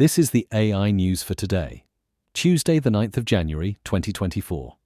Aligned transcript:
This 0.00 0.18
is 0.18 0.30
the 0.30 0.48
AI 0.50 0.92
news 0.92 1.22
for 1.22 1.34
today, 1.34 1.84
Tuesday, 2.32 2.78
the 2.78 2.88
9th 2.88 3.18
of 3.18 3.26
January, 3.26 3.76
2024. 3.84 4.78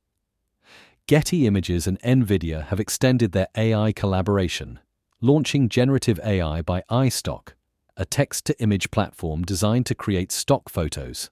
Getty 1.07 1.47
Images 1.47 1.87
and 1.87 2.01
Nvidia 2.01 2.65
have 2.65 2.81
extended 2.81 3.31
their 3.31 3.47
AI 3.57 3.93
collaboration, 3.93 4.81
launching 5.21 5.69
generative 5.69 6.19
AI 6.25 6.63
by 6.63 6.83
iStock, 6.91 7.51
a 7.97 8.05
text 8.05 8.45
to 8.47 8.61
image 8.61 8.91
platform 8.91 9.45
designed 9.45 9.87
to 9.87 9.95
create 9.95 10.33
stock 10.33 10.69
photos, 10.69 11.31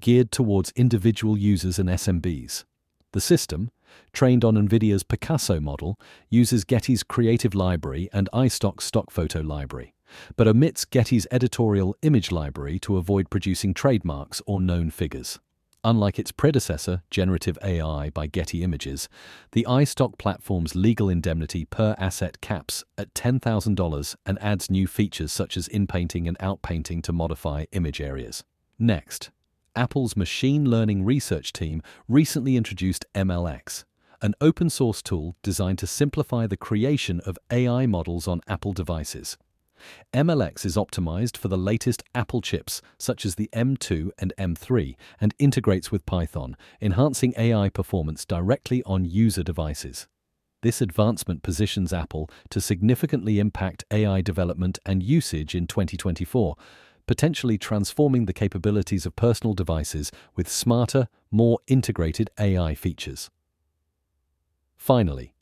geared 0.00 0.32
towards 0.32 0.72
individual 0.74 1.36
users 1.36 1.78
and 1.78 1.90
SMBs. 1.90 2.64
The 3.12 3.20
system, 3.20 3.70
trained 4.12 4.44
on 4.44 4.54
NVIDIA's 4.54 5.02
Picasso 5.02 5.60
model, 5.60 5.98
uses 6.30 6.64
Getty's 6.64 7.02
Creative 7.02 7.54
Library 7.54 8.08
and 8.12 8.28
iStock's 8.32 8.84
Stock 8.84 9.10
Photo 9.10 9.40
Library, 9.40 9.94
but 10.36 10.48
omits 10.48 10.84
Getty's 10.84 11.26
editorial 11.30 11.96
image 12.02 12.30
library 12.30 12.78
to 12.80 12.96
avoid 12.96 13.30
producing 13.30 13.74
trademarks 13.74 14.42
or 14.46 14.60
known 14.60 14.90
figures. 14.90 15.38
Unlike 15.84 16.18
its 16.18 16.32
predecessor, 16.32 17.02
Generative 17.10 17.56
AI 17.62 18.10
by 18.10 18.26
Getty 18.26 18.64
Images, 18.64 19.08
the 19.52 19.64
iStock 19.68 20.18
platform's 20.18 20.74
legal 20.74 21.08
indemnity 21.08 21.64
per 21.64 21.94
asset 21.98 22.40
caps 22.40 22.82
at 22.98 23.14
$10,000 23.14 24.16
and 24.26 24.42
adds 24.42 24.70
new 24.70 24.88
features 24.88 25.30
such 25.30 25.56
as 25.56 25.68
inpainting 25.68 26.26
and 26.26 26.36
outpainting 26.40 27.02
to 27.04 27.12
modify 27.12 27.64
image 27.70 28.00
areas. 28.00 28.42
Next, 28.78 29.30
Apple's 29.78 30.16
machine 30.16 30.68
learning 30.68 31.04
research 31.04 31.52
team 31.52 31.82
recently 32.08 32.56
introduced 32.56 33.06
MLX, 33.14 33.84
an 34.20 34.34
open 34.40 34.68
source 34.68 35.00
tool 35.00 35.36
designed 35.40 35.78
to 35.78 35.86
simplify 35.86 36.48
the 36.48 36.56
creation 36.56 37.20
of 37.20 37.38
AI 37.52 37.86
models 37.86 38.26
on 38.26 38.40
Apple 38.48 38.72
devices. 38.72 39.38
MLX 40.12 40.66
is 40.66 40.74
optimized 40.74 41.36
for 41.36 41.46
the 41.46 41.56
latest 41.56 42.02
Apple 42.12 42.40
chips 42.40 42.82
such 42.98 43.24
as 43.24 43.36
the 43.36 43.48
M2 43.52 44.10
and 44.18 44.32
M3 44.36 44.96
and 45.20 45.32
integrates 45.38 45.92
with 45.92 46.04
Python, 46.04 46.56
enhancing 46.80 47.32
AI 47.38 47.68
performance 47.68 48.24
directly 48.24 48.82
on 48.82 49.04
user 49.04 49.44
devices. 49.44 50.08
This 50.60 50.80
advancement 50.80 51.44
positions 51.44 51.92
Apple 51.92 52.28
to 52.50 52.60
significantly 52.60 53.38
impact 53.38 53.84
AI 53.92 54.22
development 54.22 54.80
and 54.84 55.04
usage 55.04 55.54
in 55.54 55.68
2024, 55.68 56.56
potentially 57.08 57.56
transforming 57.56 58.26
the 58.26 58.34
capabilities 58.34 59.06
of 59.06 59.16
personal 59.16 59.54
devices 59.54 60.12
with 60.36 60.46
smarter, 60.46 61.08
more 61.30 61.58
integrated 61.66 62.28
AI 62.38 62.74
features. 62.74 63.30
Finally, 64.76 65.32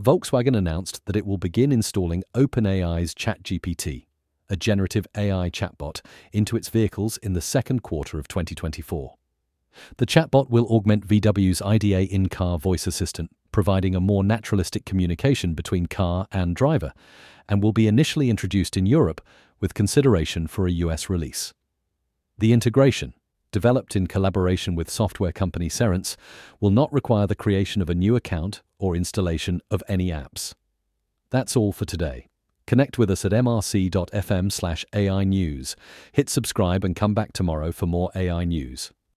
Volkswagen 0.00 0.54
announced 0.54 1.04
that 1.06 1.16
it 1.16 1.26
will 1.26 1.38
begin 1.38 1.72
installing 1.72 2.22
OpenAI's 2.34 3.14
ChatGPT, 3.14 4.04
a 4.50 4.56
generative 4.56 5.06
AI 5.16 5.48
chatbot, 5.48 6.02
into 6.32 6.54
its 6.54 6.68
vehicles 6.68 7.16
in 7.16 7.32
the 7.32 7.40
second 7.40 7.82
quarter 7.82 8.18
of 8.18 8.28
2024. 8.28 9.14
The 9.96 10.06
chatbot 10.06 10.50
will 10.50 10.66
augment 10.66 11.08
VW's 11.08 11.62
IDA 11.62 12.12
in 12.12 12.28
car 12.28 12.58
voice 12.58 12.86
assistant, 12.86 13.30
providing 13.52 13.94
a 13.94 14.00
more 14.00 14.22
naturalistic 14.22 14.84
communication 14.84 15.54
between 15.54 15.86
car 15.86 16.26
and 16.30 16.54
driver, 16.54 16.92
and 17.48 17.62
will 17.62 17.72
be 17.72 17.88
initially 17.88 18.28
introduced 18.28 18.76
in 18.76 18.84
Europe 18.84 19.22
with 19.60 19.74
consideration 19.74 20.46
for 20.46 20.66
a 20.66 20.72
US 20.72 21.08
release. 21.08 21.52
The 22.38 22.52
integration, 22.52 23.14
developed 23.52 23.96
in 23.96 24.06
collaboration 24.06 24.74
with 24.74 24.90
software 24.90 25.32
company 25.32 25.68
Cerence, 25.68 26.16
will 26.60 26.70
not 26.70 26.92
require 26.92 27.26
the 27.26 27.34
creation 27.34 27.80
of 27.80 27.88
a 27.88 27.94
new 27.94 28.16
account 28.16 28.62
or 28.78 28.94
installation 28.94 29.60
of 29.70 29.82
any 29.88 30.08
apps. 30.08 30.54
That's 31.30 31.56
all 31.56 31.72
for 31.72 31.84
today. 31.84 32.28
Connect 32.66 32.98
with 32.98 33.10
us 33.10 33.24
at 33.24 33.32
mrc.fm 33.32 34.50
slash 34.50 34.84
AI 34.92 35.24
News. 35.24 35.76
Hit 36.12 36.28
subscribe 36.28 36.84
and 36.84 36.96
come 36.96 37.14
back 37.14 37.32
tomorrow 37.32 37.72
for 37.72 37.86
more 37.86 38.10
AI 38.14 38.44
news. 38.44 38.92